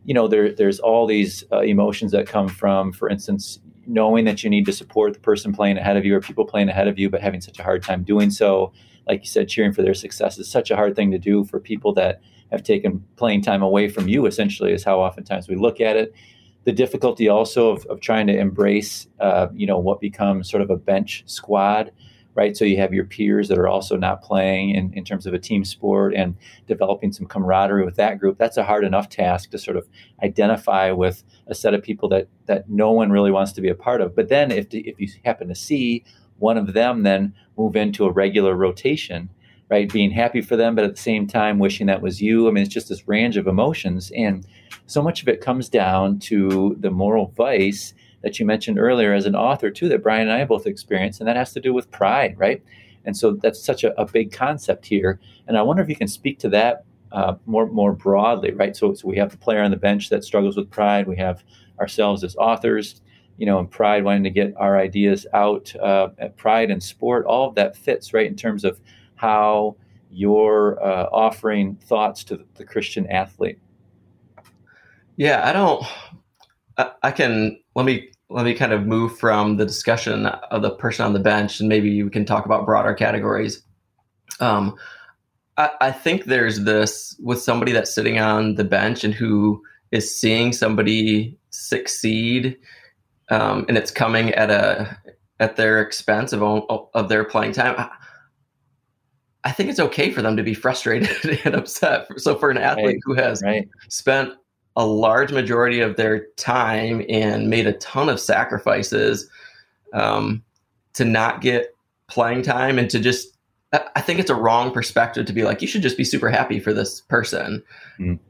[0.05, 4.45] you know, there, there's all these uh, emotions that come from, for instance, knowing that
[4.45, 6.99] you need to support the person playing ahead of you or people playing ahead of
[6.99, 8.73] you, but having such a hard time doing so.
[9.07, 11.61] Like you said, cheering for their success is such a hard thing to do for
[11.61, 15.81] people that have taken playing time away from you, essentially, is how oftentimes we look
[15.81, 16.15] at it.
[16.65, 20.71] The difficulty also of, of trying to embrace, uh, you know, what becomes sort of
[20.71, 21.91] a bench squad
[22.35, 22.57] right?
[22.57, 25.39] So you have your peers that are also not playing in, in terms of a
[25.39, 28.39] team sport and developing some camaraderie with that group.
[28.39, 29.89] That's a hard enough task to sort of
[30.23, 33.75] identify with a set of people that that no one really wants to be a
[33.75, 34.17] part of.
[34.17, 36.05] But then if if you happen to see
[36.39, 39.31] one of them then move into a regular rotation,
[39.71, 39.93] right?
[39.93, 42.49] Being happy for them, but at the same time wishing that was you.
[42.49, 44.11] I mean, it's just this range of emotions.
[44.17, 44.47] And
[44.87, 47.95] so much of it comes down to the moral vice
[48.25, 51.29] that you mentioned earlier as an author too that Brian and I both experienced, and
[51.29, 52.63] that has to do with pride, right?
[53.05, 55.21] And so that's such a, a big concept here.
[55.47, 58.75] And I wonder if you can speak to that uh, more more broadly, right?
[58.75, 61.07] So, so we have the player on the bench that struggles with pride.
[61.07, 61.45] We have
[61.79, 63.03] ourselves as authors,
[63.37, 65.75] you know, and pride wanting to get our ideas out.
[65.77, 68.81] Uh, pride and sport, all of that fits right in terms of
[69.17, 69.77] how
[70.11, 73.59] you're uh, offering thoughts to the Christian athlete.
[75.17, 75.85] Yeah, I don't.
[76.79, 80.71] I, I can let me let me kind of move from the discussion of the
[80.73, 83.63] person on the bench and maybe we can talk about broader categories.
[84.41, 84.75] Um,
[85.57, 90.13] I, I, think there's this with somebody that's sitting on the bench and who is
[90.13, 92.59] seeing somebody succeed,
[93.31, 94.99] um, and it's coming at a
[95.39, 97.77] at their expense of of their playing time.
[97.79, 97.89] I,
[99.45, 102.09] I think it's okay for them to be frustrated and upset.
[102.17, 102.99] So for an athlete right.
[103.05, 103.69] who has right.
[103.89, 104.35] spent
[104.77, 109.29] a large majority of their time and made a ton of sacrifices
[109.93, 110.43] um,
[110.95, 111.77] to not get
[112.09, 113.29] playing time and to just
[113.97, 116.61] I think it's a wrong perspective to be like you should just be super happy
[116.61, 117.63] for this person.
[117.99, 118.21] Mm.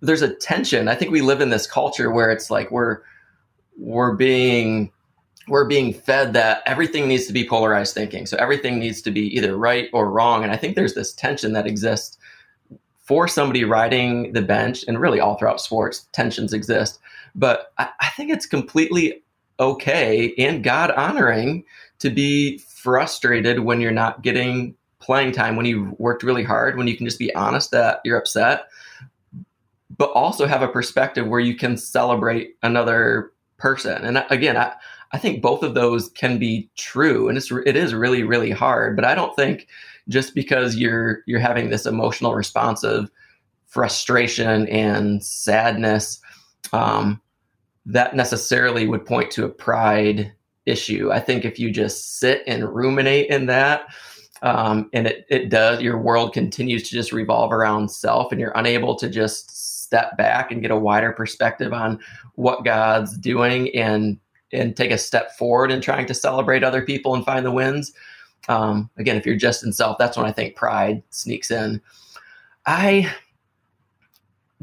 [0.00, 0.86] There's a tension.
[0.86, 3.00] I think we live in this culture where it's like we're
[3.76, 4.92] we're being
[5.48, 8.26] we're being fed that everything needs to be polarized thinking.
[8.26, 10.44] So everything needs to be either right or wrong.
[10.44, 12.16] And I think there's this tension that exists
[13.12, 16.98] for somebody riding the bench, and really all throughout sports, tensions exist.
[17.34, 19.22] But I, I think it's completely
[19.60, 21.62] okay and God honoring
[21.98, 26.86] to be frustrated when you're not getting playing time, when you've worked really hard, when
[26.86, 28.68] you can just be honest that you're upset,
[29.98, 34.06] but also have a perspective where you can celebrate another person.
[34.06, 34.72] And again, I,
[35.12, 38.96] I think both of those can be true, and it's it is really really hard.
[38.96, 39.68] But I don't think
[40.08, 43.10] just because you're you're having this emotional response of
[43.66, 46.20] frustration and sadness
[46.72, 47.20] um,
[47.86, 50.32] that necessarily would point to a pride
[50.66, 51.10] issue.
[51.10, 53.86] I think if you just sit and ruminate in that
[54.42, 58.52] um, and it, it does your world continues to just revolve around self and you're
[58.56, 61.98] unable to just step back and get a wider perspective on
[62.34, 64.18] what god's doing and
[64.52, 67.92] and take a step forward in trying to celebrate other people and find the wins
[68.48, 71.80] um, again, if you're just in self, that's when I think pride sneaks in.
[72.66, 73.12] I,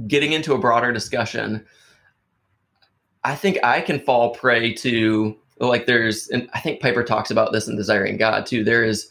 [0.07, 1.65] getting into a broader discussion,
[3.23, 7.51] I think I can fall prey to like there's, and I think Piper talks about
[7.51, 8.63] this in Desiring God too.
[8.63, 9.09] There is,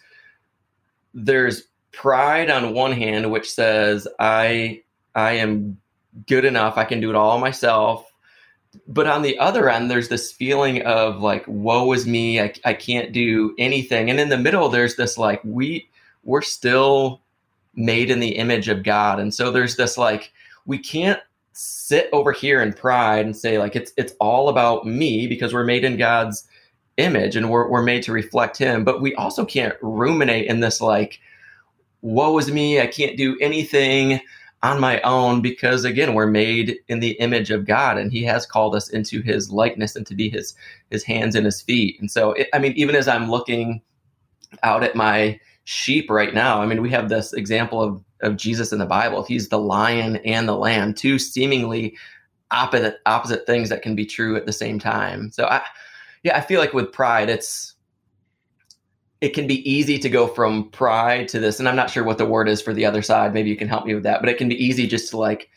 [1.12, 4.82] there's pride on one hand, which says I,
[5.14, 5.78] I am
[6.26, 6.78] good enough.
[6.78, 8.07] I can do it all myself
[8.86, 12.74] but on the other end there's this feeling of like woe is me I, I
[12.74, 14.10] can't do anything.
[14.10, 15.88] And in the middle there's this like we
[16.24, 17.22] we're still
[17.74, 19.20] made in the image of god.
[19.20, 20.32] And so there's this like
[20.66, 21.20] we can't
[21.52, 25.64] sit over here in pride and say like it's it's all about me because we're
[25.64, 26.46] made in god's
[26.98, 28.84] image and we're, we're made to reflect him.
[28.84, 31.20] But we also can't ruminate in this like
[32.02, 34.20] woe is me i can't do anything
[34.62, 38.44] on my own because again we're made in the image of god and he has
[38.44, 40.54] called us into his likeness and to be his
[40.90, 41.98] his hands and his feet.
[42.00, 43.80] And so it, i mean even as i'm looking
[44.62, 48.72] out at my sheep right now i mean we have this example of of jesus
[48.72, 49.22] in the bible.
[49.22, 51.96] He's the lion and the lamb two seemingly
[52.50, 55.30] opposite opposite things that can be true at the same time.
[55.30, 55.62] So i
[56.24, 57.74] yeah i feel like with pride it's
[59.20, 62.18] it can be easy to go from pride to this and i'm not sure what
[62.18, 64.28] the word is for the other side maybe you can help me with that but
[64.28, 65.48] it can be easy just to like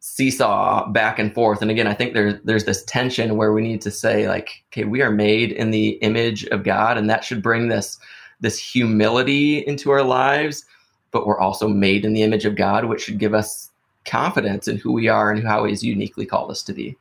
[0.00, 1.62] seesaw back and forth.
[1.62, 4.84] And again, I think there's there's this tension where we need to say like, okay,
[4.84, 7.98] we are made in the image of God, and that should bring this
[8.40, 10.64] this humility into our lives.
[11.12, 13.70] But we're also made in the image of God, which should give us
[14.04, 16.96] confidence in who we are and how He's uniquely called us to be.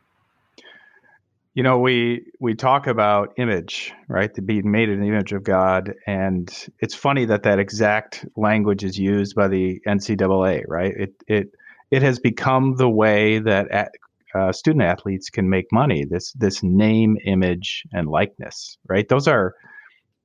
[1.60, 4.34] You know, we we talk about image, right?
[4.36, 8.86] To be made in the image of God, and it's funny that that exact language
[8.86, 10.94] is used by the NCAA, right?
[10.96, 11.48] It it
[11.92, 13.92] it has become the way that
[14.34, 16.06] uh, student athletes can make money.
[16.10, 19.10] This this name, image, and likeness, right?
[19.10, 19.54] Those are,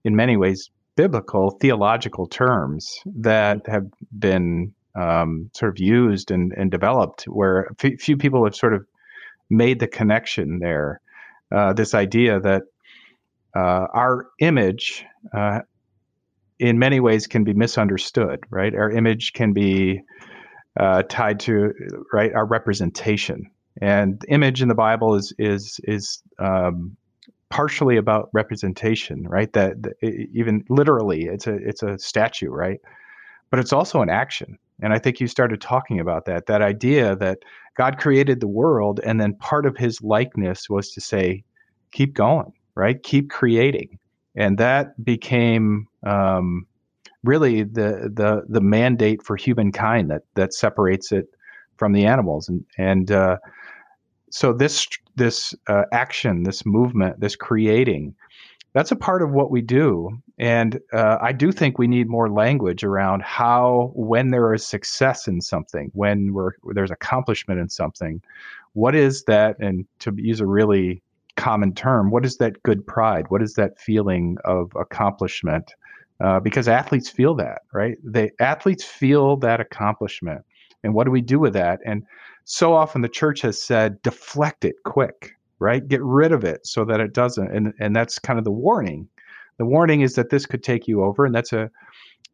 [0.05, 6.70] in many ways, biblical theological terms that have been um, sort of used and, and
[6.70, 8.87] developed, where f- few people have sort of
[9.51, 11.01] made the connection there.
[11.55, 12.62] Uh, this idea that
[13.55, 15.61] uh, our image, uh,
[16.59, 18.40] in many ways, can be misunderstood.
[18.51, 20.03] Right, our image can be
[20.79, 21.73] uh, tied to
[22.12, 23.51] right our representation.
[23.81, 26.97] And image in the Bible is is is um,
[27.51, 29.53] partially about representation, right?
[29.53, 29.93] That, that
[30.33, 32.81] even literally, it's a it's a statue, right?
[33.50, 34.59] But it's also an action.
[34.83, 37.38] And I think you started talking about that that idea that
[37.76, 41.44] God created the world, and then part of His likeness was to say,
[41.92, 43.00] keep going, right?
[43.02, 43.98] Keep creating,
[44.35, 46.66] and that became um,
[47.24, 51.26] really the the the mandate for humankind that that separates it
[51.76, 53.38] from the animals and and uh,
[54.30, 58.14] so this this uh, action this movement this creating
[58.74, 60.10] that's a part of what we do.
[60.38, 65.28] And uh, i do think we need more language around how when there is success
[65.28, 66.34] in something when
[66.74, 68.20] there's accomplishment in something
[68.72, 71.00] what is that and to use a really
[71.37, 73.26] common term what is that good pride?
[73.30, 75.72] What is that feeling of accomplishment?
[76.20, 77.98] Uh, because athletes feel that, right?
[78.04, 80.42] They athletes feel that accomplishment,
[80.84, 81.80] and what do we do with that?
[81.84, 82.04] And
[82.44, 85.87] so often the church has said, deflect it quick, right?
[85.87, 89.09] Get rid of it so that it doesn't, and and that's kind of the warning.
[89.59, 91.71] The warning is that this could take you over, and that's a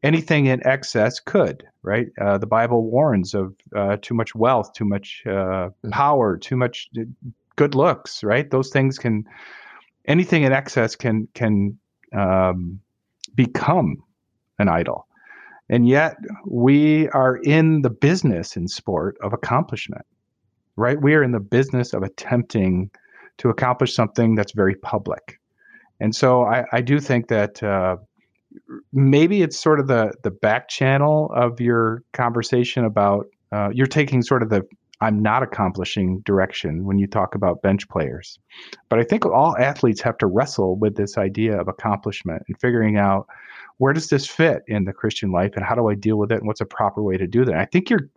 [0.02, 2.08] anything in excess could, right?
[2.20, 5.90] Uh, the Bible warns of uh, too much wealth, too much uh, mm-hmm.
[5.90, 7.02] power, too much uh,
[7.56, 8.50] good looks, right?
[8.50, 9.24] Those things can
[10.06, 11.78] anything in excess can can
[12.16, 12.80] um,
[13.34, 14.02] become
[14.58, 15.06] an idol.
[15.68, 20.04] And yet we are in the business in sport of accomplishment,
[20.74, 21.00] right?
[21.00, 22.90] We are in the business of attempting
[23.38, 25.40] to accomplish something that's very public.
[26.00, 27.96] And so I, I do think that uh,
[28.92, 34.22] maybe it's sort of the, the back channel of your conversation about uh, you're taking
[34.22, 34.66] sort of the
[35.02, 38.38] I'm not accomplishing direction when you talk about bench players.
[38.90, 42.98] But I think all athletes have to wrestle with this idea of accomplishment and figuring
[42.98, 43.26] out
[43.78, 46.38] where does this fit in the Christian life and how do I deal with it
[46.38, 47.54] and what's a proper way to do that.
[47.54, 48.10] I think you're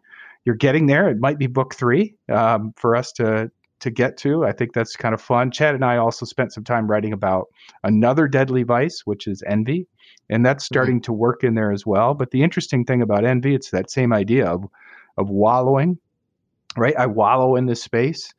[0.45, 1.09] you're getting there.
[1.09, 3.49] It might be book three um, for us to
[3.83, 4.45] to get to.
[4.45, 5.51] I think that's kind of fun.
[5.51, 7.47] Chad and I also spent some time writing about
[7.83, 9.87] another deadly vice, which is envy,
[10.29, 10.73] and that's mm-hmm.
[10.73, 11.11] starting mm-hmm.
[11.11, 12.13] to work in there as well.
[12.13, 14.65] But the interesting thing about envy, it's that same idea of
[15.17, 15.99] of wallowing
[16.77, 16.95] right?
[16.97, 18.33] I wallow in this space.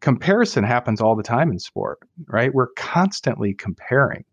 [0.00, 2.52] Comparison happens all the time in sport, right?
[2.52, 4.24] We're constantly comparing,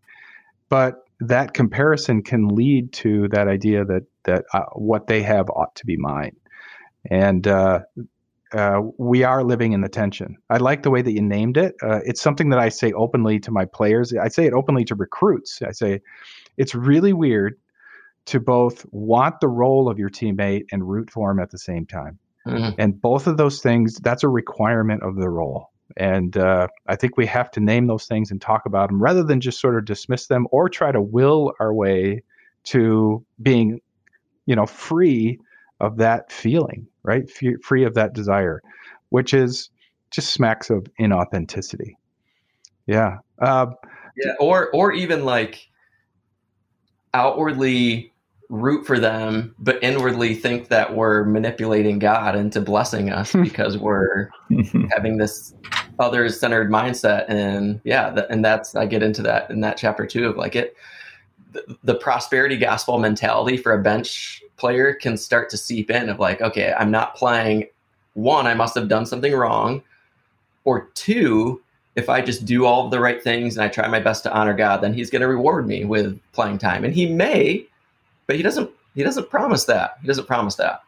[0.68, 5.74] but that comparison can lead to that idea that that uh, what they have ought
[5.76, 6.36] to be mine,
[7.10, 7.80] and uh,
[8.52, 10.36] uh, we are living in the tension.
[10.50, 11.74] I like the way that you named it.
[11.82, 14.12] Uh, it's something that I say openly to my players.
[14.14, 15.62] I say it openly to recruits.
[15.62, 16.00] I say
[16.56, 17.58] it's really weird
[18.26, 21.86] to both want the role of your teammate and root for him at the same
[21.86, 22.18] time.
[22.46, 22.80] Mm-hmm.
[22.80, 25.70] And both of those things, that's a requirement of the role.
[25.96, 29.22] And uh, I think we have to name those things and talk about them rather
[29.22, 32.22] than just sort of dismiss them or try to will our way
[32.64, 33.80] to being,
[34.46, 35.38] you know, free
[35.82, 37.24] of that feeling, right?
[37.28, 38.62] F- free of that desire,
[39.10, 39.68] which is
[40.10, 41.94] just smacks of inauthenticity.
[42.86, 43.18] Yeah.
[43.40, 43.66] Uh,
[44.16, 44.32] yeah.
[44.40, 45.68] Or, or even like
[47.12, 48.12] outwardly
[48.48, 54.30] root for them, but inwardly think that we're manipulating God into blessing us because we're
[54.92, 55.54] having this
[55.98, 57.24] others centered mindset.
[57.28, 60.76] And yeah, and that's, I get into that in that chapter two of like it,
[61.50, 66.20] the, the prosperity gospel mentality for a bench player can start to seep in of
[66.20, 67.66] like, okay, I'm not playing.
[68.14, 69.82] One, I must have done something wrong.
[70.62, 71.60] Or two,
[71.96, 74.54] if I just do all the right things and I try my best to honor
[74.54, 76.84] God, then He's going to reward me with playing time.
[76.84, 77.66] And He may,
[78.28, 79.96] but he doesn't he doesn't promise that.
[80.00, 80.82] He doesn't promise that.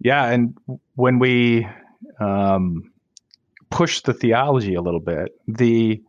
[0.00, 0.54] Yeah, and
[0.96, 1.66] when we
[2.20, 2.92] um,
[3.70, 6.02] push the theology a little bit, the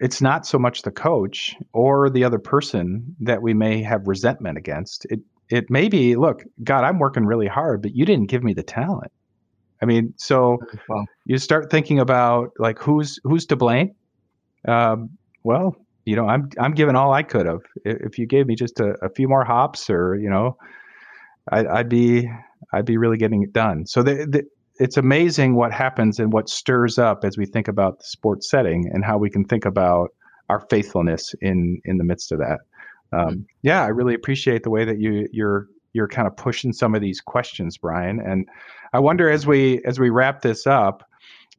[0.00, 4.56] it's not so much the coach or the other person that we may have resentment
[4.56, 5.04] against.
[5.10, 5.20] It
[5.52, 8.62] it may be, look, God, I'm working really hard, but you didn't give me the
[8.62, 9.12] talent.
[9.82, 11.04] I mean, so wow.
[11.26, 13.94] you start thinking about like who's who's to blame.
[14.66, 15.10] Um,
[15.42, 15.76] well,
[16.06, 17.60] you know, I'm I'm giving all I could have.
[17.84, 20.56] If you gave me just a, a few more hops, or you know,
[21.50, 22.30] I, would be
[22.72, 23.86] I'd be really getting it done.
[23.86, 24.44] So the, the,
[24.78, 28.88] it's amazing what happens and what stirs up as we think about the sports setting
[28.90, 30.14] and how we can think about
[30.48, 32.60] our faithfulness in in the midst of that.
[33.12, 33.40] Um, mm-hmm.
[33.62, 37.00] yeah, I really appreciate the way that you you're you're kind of pushing some of
[37.00, 38.20] these questions, Brian.
[38.20, 38.48] And
[38.92, 41.02] I wonder as we as we wrap this up,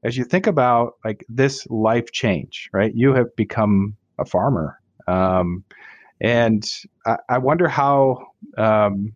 [0.03, 2.93] as you think about like this life change, right?
[2.95, 5.63] You have become a farmer, um,
[6.21, 6.67] and
[7.05, 8.27] I, I, wonder how
[8.57, 9.13] um,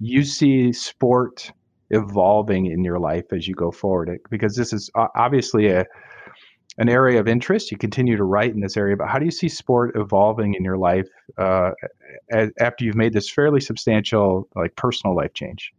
[0.00, 1.50] you see sport
[1.90, 4.18] evolving in your life as you go forward.
[4.30, 5.86] Because this is obviously a
[6.78, 7.70] an area of interest.
[7.70, 10.64] You continue to write in this area, but how do you see sport evolving in
[10.64, 11.72] your life uh,
[12.60, 15.72] after you've made this fairly substantial, like personal life change?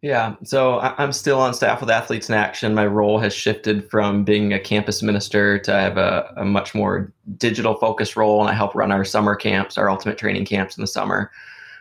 [0.00, 2.72] Yeah, so I'm still on staff with Athletes in Action.
[2.72, 6.72] My role has shifted from being a campus minister to I have a, a much
[6.72, 10.78] more digital focused role, and I help run our summer camps, our ultimate training camps
[10.78, 11.32] in the summer.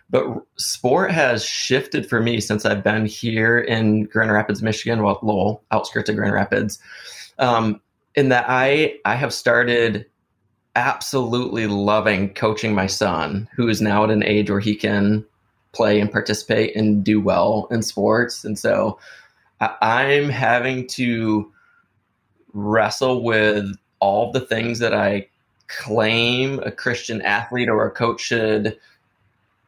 [0.09, 0.25] But
[0.57, 5.63] sport has shifted for me since I've been here in Grand Rapids, Michigan, well, Lowell,
[5.69, 6.79] outskirts of Grand Rapids.
[7.37, 7.79] Um,
[8.17, 10.05] in that I I have started
[10.75, 15.23] absolutely loving coaching my son, who is now at an age where he can
[15.71, 18.43] play and participate and do well in sports.
[18.43, 18.99] And so
[19.59, 21.51] I, am having to
[22.53, 25.27] wrestle with all the things that I
[25.67, 28.79] claim a Christian athlete or a coach should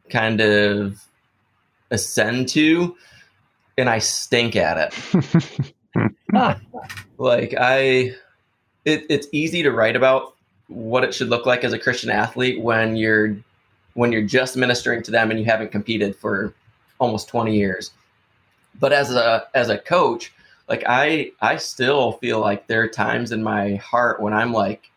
[0.09, 1.03] kind of
[1.91, 2.95] ascend to,
[3.77, 5.73] and I stink at it.
[6.35, 6.59] Ah,
[7.17, 8.13] like I
[8.85, 10.35] it, it's easy to write about
[10.67, 13.35] what it should look like as a Christian athlete when you're
[13.93, 16.53] when you're just ministering to them and you haven't competed for
[16.99, 17.91] almost 20 years.
[18.79, 20.31] But as a as a coach,
[20.67, 24.89] like I I still feel like there are times in my heart when I'm like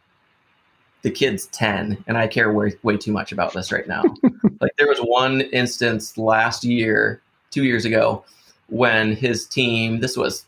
[1.03, 4.05] the kid's 10 and I care way, way too much about this right now.
[4.61, 7.21] like there was one instance last year,
[7.51, 8.25] 2 years ago
[8.69, 10.47] when his team, this was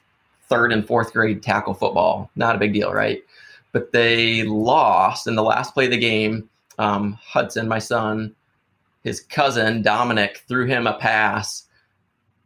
[0.49, 2.31] third and fourth grade tackle football.
[2.37, 3.23] Not a big deal, right?
[3.73, 6.49] But they lost in the last play of the game.
[6.79, 8.35] Um, Hudson, my son,
[9.03, 11.65] his cousin Dominic threw him a pass.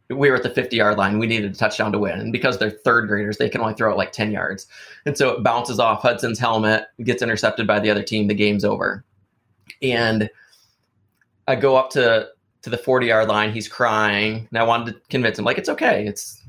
[0.09, 1.19] We were at the 50 yard line.
[1.19, 2.19] We needed a touchdown to win.
[2.19, 4.67] And because they're third graders, they can only throw it like 10 yards.
[5.05, 8.27] And so it bounces off Hudson's helmet, gets intercepted by the other team.
[8.27, 9.03] The game's over.
[9.81, 10.29] And
[11.47, 12.29] I go up to
[12.61, 13.51] to the 40 yard line.
[13.51, 14.47] He's crying.
[14.49, 16.05] And I wanted to convince him, like, it's okay.
[16.05, 16.41] It's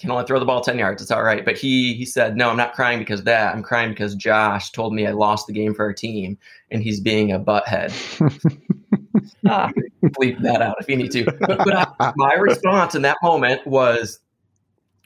[0.00, 1.02] can only throw the ball 10 yards.
[1.02, 1.44] It's all right.
[1.44, 3.54] But he he said, no, I'm not crying because that.
[3.54, 6.38] I'm crying because Josh told me I lost the game for our team
[6.70, 7.92] and he's being a butthead.
[9.46, 9.70] ah,
[10.02, 11.24] bleep that out if you need to.
[11.24, 14.20] But, but I, my response in that moment was,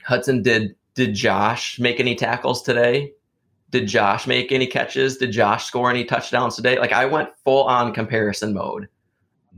[0.05, 3.12] Hudson, did did Josh make any tackles today?
[3.70, 5.16] Did Josh make any catches?
[5.16, 6.78] Did Josh score any touchdowns today?
[6.78, 8.88] Like I went full on comparison mode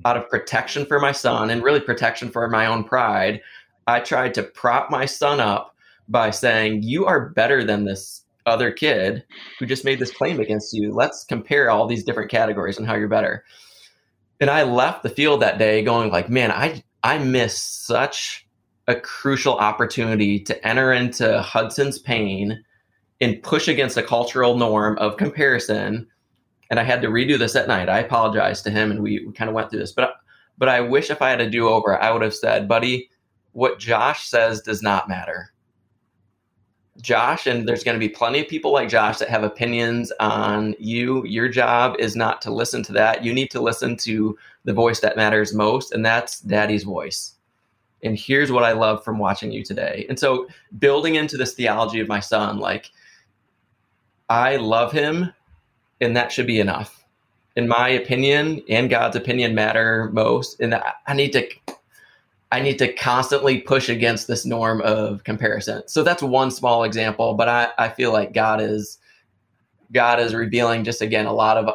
[0.04, 3.40] out of protection for my son and really protection for my own pride.
[3.86, 5.74] I tried to prop my son up
[6.08, 9.24] by saying, You are better than this other kid
[9.58, 10.92] who just made this claim against you.
[10.92, 13.44] Let's compare all these different categories and how you're better.
[14.40, 18.46] And I left the field that day going like, man, I I missed such
[18.88, 22.62] a crucial opportunity to enter into Hudson's pain
[23.20, 26.06] and push against a cultural norm of comparison.
[26.70, 27.88] And I had to redo this at night.
[27.88, 29.92] I apologized to him and we, we kind of went through this.
[29.92, 30.14] But
[30.58, 33.10] but I wish if I had a do over, I would have said, buddy,
[33.56, 35.50] what Josh says does not matter.
[37.00, 40.74] Josh, and there's going to be plenty of people like Josh that have opinions on
[40.78, 41.24] you.
[41.24, 43.24] Your job is not to listen to that.
[43.24, 47.36] You need to listen to the voice that matters most, and that's daddy's voice.
[48.02, 50.04] And here's what I love from watching you today.
[50.10, 50.48] And so,
[50.78, 52.90] building into this theology of my son, like,
[54.28, 55.32] I love him,
[56.02, 57.06] and that should be enough.
[57.56, 60.60] In my opinion, and God's opinion matter most.
[60.60, 61.48] And I need to
[62.52, 65.82] I need to constantly push against this norm of comparison.
[65.88, 68.98] So that's one small example, but I, I feel like God is
[69.92, 71.72] God is revealing just again a lot of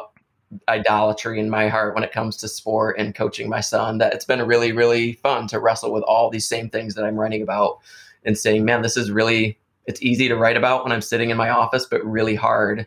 [0.68, 3.98] idolatry in my heart when it comes to sport and coaching my son.
[3.98, 7.16] That it's been really, really fun to wrestle with all these same things that I'm
[7.16, 7.78] writing about
[8.24, 11.36] and saying, man, this is really it's easy to write about when I'm sitting in
[11.36, 12.86] my office, but really hard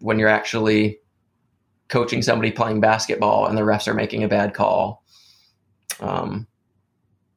[0.00, 0.98] when you're actually
[1.88, 5.02] coaching somebody playing basketball and the refs are making a bad call.
[6.00, 6.46] Um,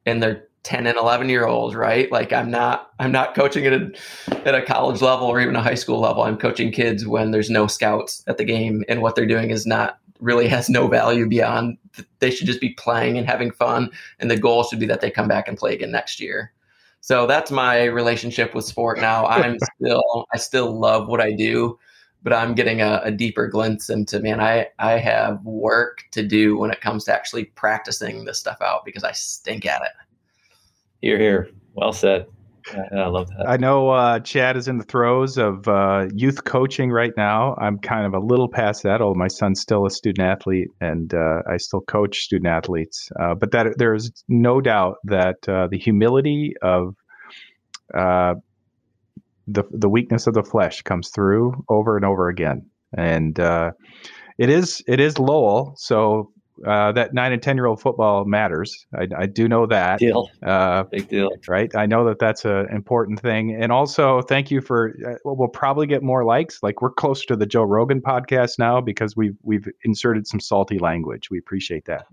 [0.05, 2.11] and they're 10 and 11 year olds right?
[2.11, 3.91] Like i'm not i'm not coaching at a,
[4.45, 6.23] at a college level or even a high school level.
[6.23, 9.65] I'm coaching kids when there's no scouts at the game and what they're doing is
[9.65, 11.77] not really has no value beyond
[12.19, 13.89] they should just be playing and having fun
[14.19, 16.53] and the goal should be that they come back and play again next year.
[17.01, 19.25] So that's my relationship with sport now.
[19.25, 21.79] I'm still I still love what I do,
[22.23, 26.57] but I'm getting a, a, deeper glimpse into man, I, I have work to do
[26.57, 29.91] when it comes to actually practicing this stuff out because I stink at it.
[31.01, 31.49] Here, here.
[31.73, 32.27] Well said.
[32.95, 33.49] I love that.
[33.49, 37.55] I know uh, Chad is in the throes of uh, youth coaching right now.
[37.59, 39.01] I'm kind of a little past that.
[39.01, 43.09] Although my son's still a student athlete, and uh, I still coach student athletes.
[43.19, 46.95] Uh, but that there's no doubt that uh, the humility of
[47.97, 48.35] uh,
[49.51, 52.65] the the weakness of the flesh comes through over and over again,
[52.97, 55.73] and it is it is Lowell.
[55.77, 56.31] So
[56.65, 58.85] uh, that nine and ten year old football matters.
[58.93, 59.99] I, I, do know that.
[59.99, 60.29] Deal.
[60.43, 61.31] Uh, Big deal.
[61.47, 61.73] Right.
[61.75, 63.55] I know that that's an important thing.
[63.59, 64.93] And also, thank you for.
[65.05, 66.61] Uh, we'll probably get more likes.
[66.61, 70.77] Like we're close to the Joe Rogan podcast now because we've we've inserted some salty
[70.77, 71.29] language.
[71.29, 72.05] We appreciate that.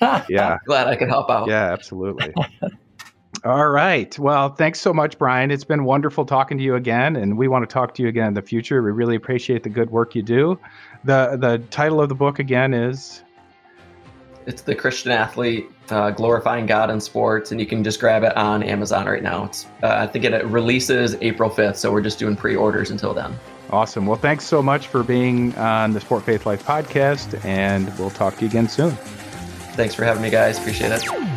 [0.28, 0.58] yeah.
[0.66, 1.48] Glad I could help out.
[1.48, 2.34] Yeah, absolutely.
[3.46, 4.18] All right.
[4.18, 5.52] Well, thanks so much, Brian.
[5.52, 8.26] It's been wonderful talking to you again, and we want to talk to you again
[8.26, 8.82] in the future.
[8.82, 10.58] We really appreciate the good work you do.
[11.04, 13.22] the The title of the book again is
[14.46, 18.36] it's the Christian athlete uh, glorifying God in sports, and you can just grab it
[18.36, 19.44] on Amazon right now.
[19.44, 23.32] It's uh, I think it releases April fifth, so we're just doing pre-orders until then.
[23.70, 24.06] Awesome.
[24.06, 28.34] Well, thanks so much for being on the Sport Faith Life podcast, and we'll talk
[28.38, 28.90] to you again soon.
[29.76, 30.58] Thanks for having me, guys.
[30.58, 31.35] Appreciate it.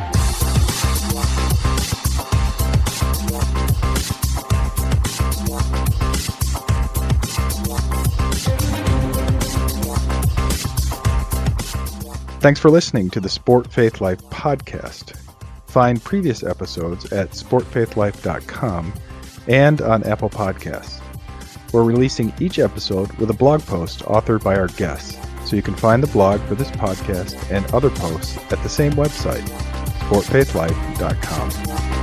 [12.39, 15.13] Thanks for listening to the Sport Faith Life podcast.
[15.67, 18.93] Find previous episodes at sportfaithlife.com
[19.47, 21.01] and on Apple Podcasts.
[21.73, 25.75] We're releasing each episode with a blog post authored by our guests, so you can
[25.75, 29.45] find the blog for this podcast and other posts at the same website,
[30.07, 31.98] sportfaithlife.com.